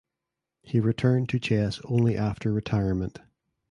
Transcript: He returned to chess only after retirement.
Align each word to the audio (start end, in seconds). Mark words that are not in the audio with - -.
He 0.63 0.79
returned 0.79 1.29
to 1.29 1.37
chess 1.37 1.79
only 1.83 2.17
after 2.17 2.51
retirement. 2.51 3.19